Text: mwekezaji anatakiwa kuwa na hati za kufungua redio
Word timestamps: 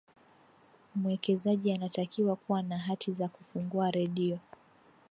mwekezaji 0.95 1.73
anatakiwa 1.73 2.35
kuwa 2.35 2.61
na 2.63 2.77
hati 2.77 3.11
za 3.11 3.27
kufungua 3.27 3.91
redio 3.91 4.39